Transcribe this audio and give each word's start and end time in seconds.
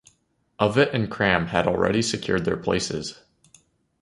Ovett 0.59 0.95
and 0.95 1.11
Cram 1.11 1.45
had 1.49 1.67
already 1.67 2.01
secured 2.01 2.43
their 2.43 2.57
places. 2.57 3.19